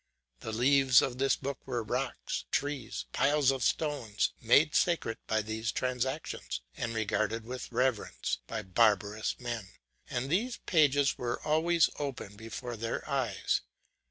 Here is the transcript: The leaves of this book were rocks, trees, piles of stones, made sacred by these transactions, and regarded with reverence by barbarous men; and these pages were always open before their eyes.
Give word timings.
The 0.39 0.51
leaves 0.51 1.03
of 1.03 1.19
this 1.19 1.35
book 1.35 1.59
were 1.67 1.83
rocks, 1.83 2.45
trees, 2.49 3.05
piles 3.13 3.51
of 3.51 3.61
stones, 3.63 4.33
made 4.41 4.73
sacred 4.73 5.19
by 5.27 5.43
these 5.43 5.71
transactions, 5.71 6.61
and 6.75 6.95
regarded 6.95 7.45
with 7.45 7.71
reverence 7.71 8.39
by 8.47 8.63
barbarous 8.63 9.39
men; 9.39 9.67
and 10.09 10.27
these 10.31 10.57
pages 10.65 11.19
were 11.19 11.39
always 11.43 11.87
open 11.99 12.35
before 12.35 12.75
their 12.75 13.07
eyes. 13.07 13.61